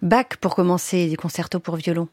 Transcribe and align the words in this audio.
Bach 0.00 0.36
pour 0.40 0.54
commencer, 0.54 1.08
des 1.08 1.16
concertos 1.16 1.58
pour 1.58 1.74
violon. 1.74 2.08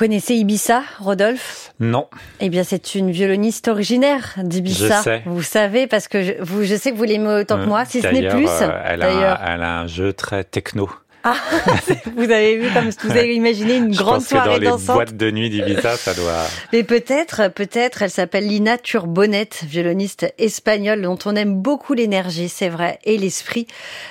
Connaissez 0.00 0.36
Ibiza, 0.36 0.80
Rodolphe 0.98 1.74
Non. 1.78 2.08
Eh 2.40 2.48
bien, 2.48 2.64
c'est 2.64 2.94
une 2.94 3.10
violoniste 3.10 3.68
originaire 3.68 4.32
d'Ibiza. 4.38 4.96
Je 4.96 5.02
sais. 5.02 5.22
Vous 5.26 5.42
savez, 5.42 5.86
parce 5.86 6.08
que 6.08 6.22
je, 6.22 6.32
vous, 6.40 6.64
je 6.64 6.74
sais 6.74 6.92
que 6.92 6.96
vous 6.96 7.04
l'aimez 7.04 7.42
autant 7.42 7.58
que 7.58 7.66
moi, 7.66 7.84
si 7.84 8.00
ce 8.00 8.06
n'est 8.06 8.26
plus. 8.30 8.48
Euh, 8.48 8.82
elle, 8.82 9.02
a, 9.02 9.38
elle 9.46 9.62
a 9.62 9.80
un 9.80 9.86
jeu 9.86 10.14
très 10.14 10.42
techno. 10.42 10.88
Ah, 11.22 11.34
vous 12.16 12.30
avez 12.30 12.56
vu 12.56 12.72
comme 12.72 12.88
vous 12.88 13.10
avez 13.10 13.34
imaginé 13.34 13.76
une 13.76 13.94
grande 13.94 14.22
soirée 14.22 14.58
que 14.58 14.64
dans 14.64 14.76
les 14.76 14.84
boîtes 14.84 15.16
de 15.16 15.30
nuit 15.30 15.50
d'Ibiza, 15.50 15.96
ça 15.96 16.14
doit. 16.14 16.46
Mais 16.72 16.82
peut-être, 16.82 17.48
peut-être, 17.48 18.00
elle 18.00 18.10
s'appelle 18.10 18.46
Lina 18.46 18.78
Turbonette, 18.78 19.62
violoniste 19.66 20.32
espagnole 20.38 21.02
dont 21.02 21.18
on 21.26 21.36
aime 21.36 21.56
beaucoup 21.56 21.92
l'énergie, 21.92 22.48
c'est 22.48 22.70
vrai, 22.70 22.98
et 23.04 23.18
l'esprit 23.18 23.66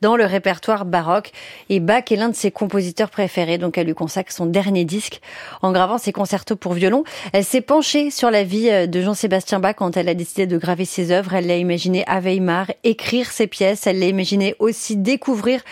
dans 0.00 0.16
le 0.16 0.24
répertoire 0.24 0.84
baroque. 0.84 1.32
Et 1.70 1.80
Bach 1.80 2.04
est 2.12 2.16
l'un 2.16 2.28
de 2.28 2.36
ses 2.36 2.52
compositeurs 2.52 3.10
préférés, 3.10 3.58
donc 3.58 3.78
elle 3.78 3.86
lui 3.86 3.94
consacre 3.94 4.30
son 4.30 4.46
dernier 4.46 4.84
disque 4.84 5.20
en 5.60 5.72
gravant 5.72 5.98
ses 5.98 6.12
concertos 6.12 6.54
pour 6.54 6.74
violon. 6.74 7.02
Elle 7.32 7.44
s'est 7.44 7.62
penchée 7.62 8.12
sur 8.12 8.30
la 8.30 8.44
vie 8.44 8.86
de 8.86 9.00
Jean-Sébastien 9.00 9.58
Bach 9.58 9.74
quand 9.76 9.96
elle 9.96 10.08
a 10.08 10.14
décidé 10.14 10.46
de 10.46 10.56
graver 10.56 10.84
ses 10.84 11.10
œuvres. 11.10 11.34
Elle 11.34 11.48
l'a 11.48 11.56
imaginé 11.56 12.04
à 12.06 12.20
Weimar, 12.20 12.66
écrire 12.84 13.32
ses 13.32 13.48
pièces. 13.48 13.88
Elle 13.88 13.98
l'a 13.98 14.06
imaginé 14.06 14.54
aussi 14.60 14.96
découvrir 14.96 15.62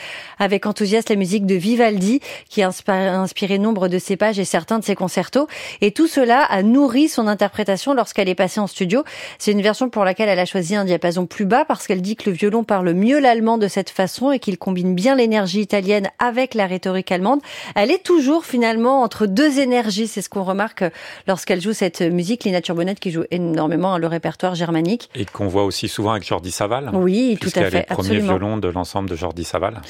avec 0.41 0.66
enthousiasme 0.66 1.19
musique 1.20 1.44
de 1.44 1.54
Vivaldi, 1.54 2.20
qui 2.48 2.62
a 2.62 2.70
inspiré 2.88 3.58
nombre 3.58 3.88
de 3.88 3.98
ses 3.98 4.16
pages 4.16 4.38
et 4.38 4.47
certains 4.47 4.78
de 4.78 4.84
ses 4.84 4.94
concertos. 4.94 5.48
Et 5.82 5.91
tout 5.91 6.06
cela 6.06 6.42
a 6.44 6.62
nourri 6.62 7.10
son 7.10 7.26
interprétation 7.26 7.92
lorsqu'elle 7.92 8.31
est 8.31 8.34
passée 8.34 8.58
en 8.58 8.66
studio. 8.66 9.04
C'est 9.39 9.53
une 9.53 9.60
version 9.60 9.91
pour 9.91 10.04
laquelle 10.04 10.30
elle 10.30 10.39
a 10.39 10.47
choisi 10.47 10.74
un 10.77 10.86
diapason 10.86 11.27
plus 11.27 11.45
bas 11.45 11.66
parce 11.66 11.86
qu'elle 11.86 12.00
dit 12.00 12.16
que 12.16 12.30
le 12.30 12.34
violon 12.34 12.65
parle 12.65 12.95
mieux 12.95 13.21
l'allemand 13.21 13.59
de 13.59 13.68
cette 13.68 13.91
façon 13.91 14.33
et 14.33 14.39
qu'il 14.39 14.56
combine 14.56 14.95
bien 14.95 15.15
l'énergie 15.15 15.60
italienne 15.60 16.09
avec 16.18 16.54
la 16.54 16.66
rhétorique 16.66 17.12
allemande. 17.12 17.41
Elle 17.74 17.91
est 17.91 18.03
toujours 18.03 18.47
finalement 18.47 19.03
entre 19.03 19.27
deux 19.27 19.59
énergies. 19.59 20.06
C'est 20.06 20.22
ce 20.22 20.30
qu'on 20.30 20.45
remarque 20.45 20.84
lorsqu'elle 21.28 21.60
joue 21.60 21.74
cette 21.74 22.00
musique. 22.00 22.45
Lina 22.45 22.62
Turbonette 22.62 22.98
qui 22.98 23.10
joue 23.10 23.24
énormément 23.30 23.98
le 23.98 24.06
répertoire 24.06 24.54
germanique. 24.54 25.10
Et 25.15 25.27
qu'on 25.27 25.48
voit 25.48 25.65
aussi 25.65 25.86
souvent 25.86 26.12
avec 26.12 26.27
Jordi 26.27 26.50
Saval. 26.50 26.91
Oui, 26.95 27.36
tout 27.39 27.50
à 27.54 27.65
fait. 27.71 27.77
Est 27.77 27.91
le 27.91 27.95
premier 27.95 28.21
violon 28.21 28.56
de 28.56 28.68
l'ensemble 28.68 29.10
de 29.10 29.16
Jordi 29.16 29.45
Saval. 29.45 29.83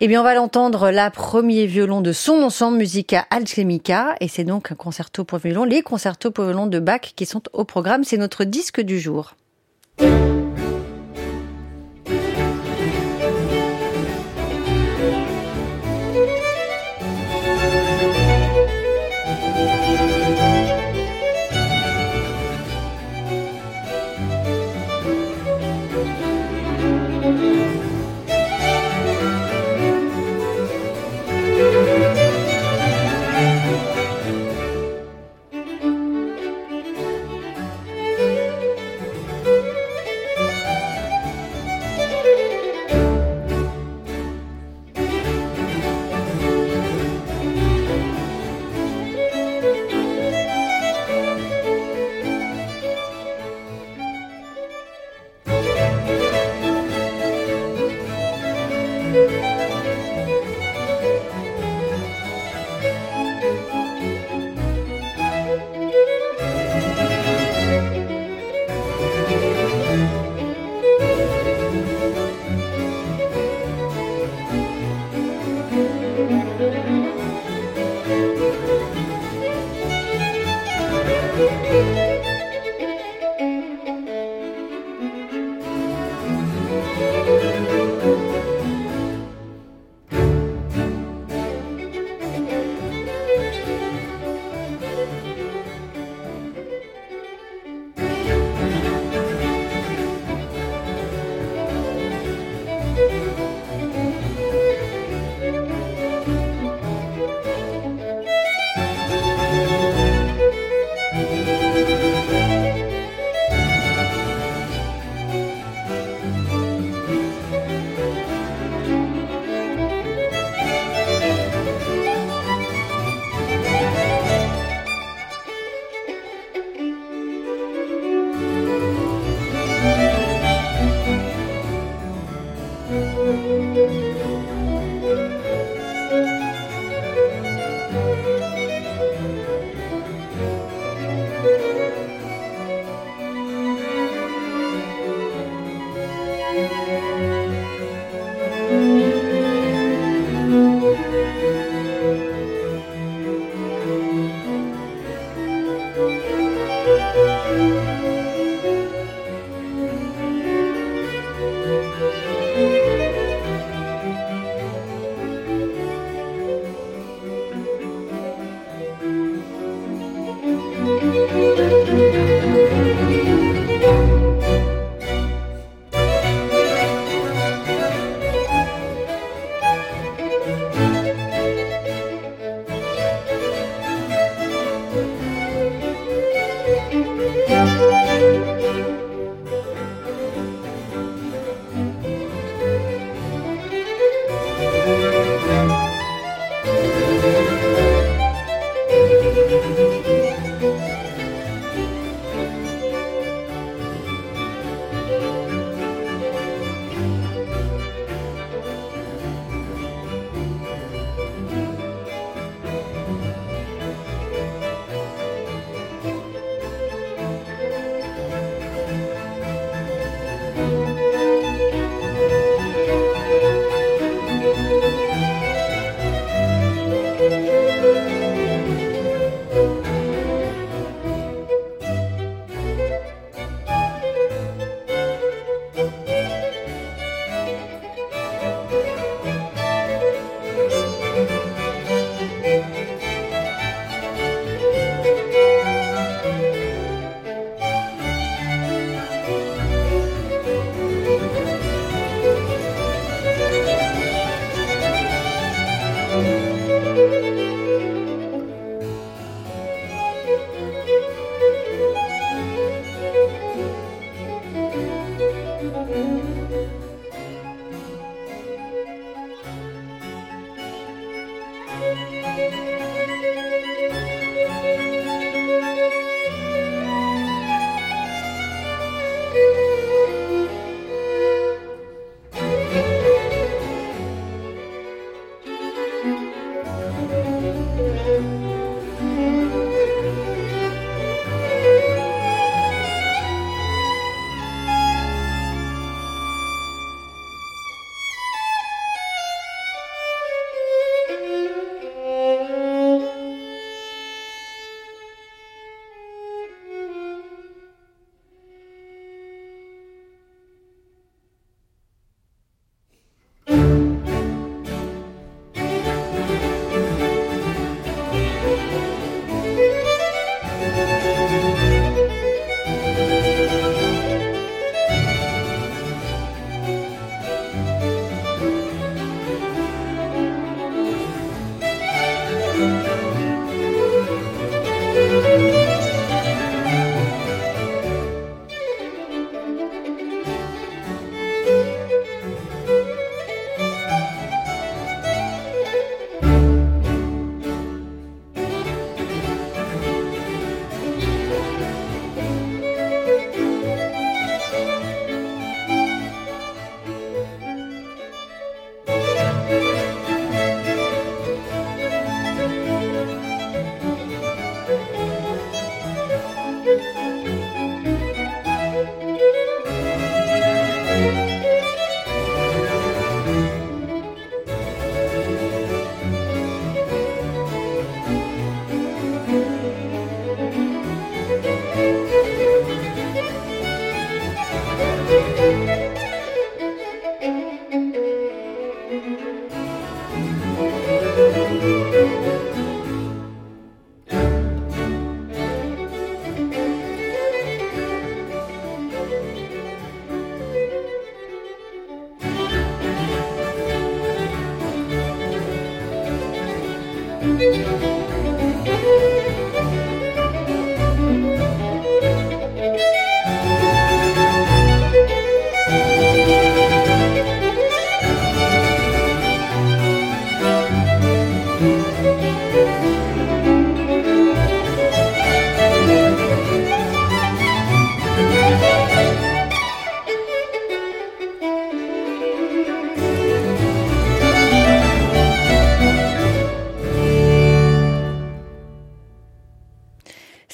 Eh 0.00 0.08
bien, 0.08 0.20
on 0.20 0.24
va 0.24 0.34
l'entendre 0.34 0.71
là, 0.80 1.10
premier 1.10 1.66
violon 1.66 2.00
de 2.00 2.12
son 2.12 2.42
ensemble 2.42 2.78
Musica 2.78 3.26
Alchemica, 3.30 4.16
et 4.20 4.28
c'est 4.28 4.44
donc 4.44 4.72
un 4.72 4.74
concerto 4.74 5.24
pour 5.24 5.38
violon, 5.38 5.64
les 5.64 5.82
concertos 5.82 6.30
pour 6.30 6.44
violon 6.44 6.66
de 6.66 6.78
Bach 6.78 7.12
qui 7.14 7.26
sont 7.26 7.42
au 7.52 7.64
programme. 7.64 8.04
C'est 8.04 8.16
notre 8.16 8.44
disque 8.44 8.80
du 8.80 8.98
jour. 8.98 9.34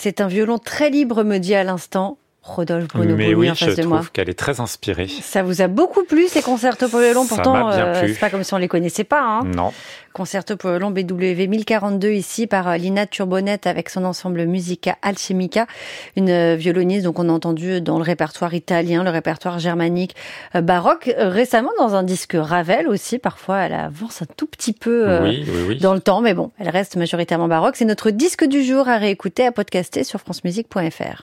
C'est 0.08 0.22
un 0.22 0.26
violon 0.26 0.56
très 0.56 0.88
libre, 0.88 1.22
me 1.22 1.36
dit 1.36 1.54
à 1.54 1.64
l'instant 1.64 2.16
Rodolphe 2.56 2.88
Bruno 2.88 3.14
Mais 3.16 3.34
oui, 3.34 3.50
en 3.50 3.54
face 3.54 3.70
je 3.70 3.76
de 3.76 3.82
trouve 3.82 4.10
qu'elle 4.12 4.28
est 4.28 4.38
très 4.38 4.60
inspirée. 4.60 5.08
Ça 5.08 5.42
vous 5.42 5.62
a 5.62 5.68
beaucoup 5.68 6.04
plu 6.04 6.28
ces 6.28 6.42
concertos 6.42 6.88
pour 6.88 7.00
violon 7.00 7.24
Ça 7.24 7.36
Pourtant, 7.36 7.70
euh, 7.70 7.94
c'est 8.06 8.18
pas 8.18 8.30
comme 8.30 8.44
si 8.44 8.54
on 8.54 8.58
les 8.58 8.68
connaissait 8.68 9.04
pas. 9.04 9.22
Hein. 9.22 9.42
Non. 9.44 9.72
Concerto 10.12 10.56
pour 10.56 10.70
violon 10.70 10.90
BW 10.90 11.46
1042 11.48 12.10
ici 12.10 12.46
par 12.46 12.68
euh, 12.68 12.76
Lina 12.76 13.06
Turbonette 13.06 13.66
avec 13.66 13.88
son 13.90 14.04
ensemble 14.04 14.46
Musica 14.46 14.96
Alchemica, 15.02 15.66
une 16.16 16.30
euh, 16.30 16.56
violoniste 16.56 17.04
donc 17.04 17.18
on 17.18 17.28
a 17.28 17.32
entendu 17.32 17.80
dans 17.80 17.98
le 17.98 18.04
répertoire 18.04 18.54
italien, 18.54 19.04
le 19.04 19.10
répertoire 19.10 19.58
germanique, 19.58 20.16
baroque. 20.54 21.10
Récemment 21.18 21.70
dans 21.78 21.94
un 21.94 22.02
disque 22.02 22.36
Ravel 22.38 22.88
aussi, 22.88 23.18
parfois 23.18 23.58
elle 23.60 23.74
avance 23.74 24.22
un 24.22 24.26
tout 24.36 24.46
petit 24.46 24.72
peu 24.72 25.08
euh, 25.08 25.22
Oui, 25.22 25.44
oui, 25.46 25.62
oui. 25.68 25.78
dans 25.78 25.94
le 25.94 26.00
temps, 26.00 26.20
mais 26.20 26.34
bon, 26.34 26.50
elle 26.58 26.68
reste 26.68 26.96
majoritairement 26.96 27.48
baroque. 27.48 27.76
C'est 27.76 27.84
notre 27.84 28.10
disque 28.10 28.44
du 28.44 28.62
jour 28.62 28.88
à 28.88 28.96
réécouter, 28.98 29.46
à 29.46 29.52
podcaster 29.52 30.04
sur 30.04 30.20
francemusique.fr. 30.20 31.16